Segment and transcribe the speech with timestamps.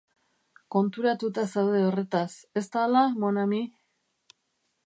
[0.75, 2.25] Konturatuta zaude horretaz,
[2.63, 3.61] ez da hala mon ami?